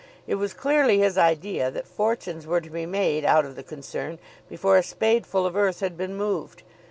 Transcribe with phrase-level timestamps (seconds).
[0.25, 4.17] It was clearly his idea that fortunes were to be made out of the concern
[4.49, 6.63] before a spadeful of earth had been moved.